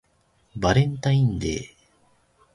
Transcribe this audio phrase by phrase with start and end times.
[0.55, 1.61] バレンタインデー